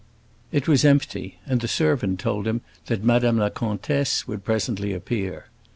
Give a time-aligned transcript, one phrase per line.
[0.51, 5.49] It was empty, and the servant told him that Madame la Comtesse would presently appear.